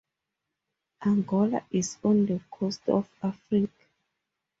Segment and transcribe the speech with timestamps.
[1.05, 3.85] Angola is on the coast of Africa.